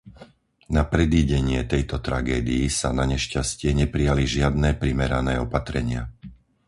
Na 0.75 0.81
predídenie 0.93 1.61
tejto 1.73 1.97
tragédii 2.07 2.65
sa, 2.79 2.89
nanešťastie, 2.99 3.69
neprijali 3.81 4.23
žiadne 4.35 4.69
primerané 4.83 5.33
opatrenia. 5.45 6.01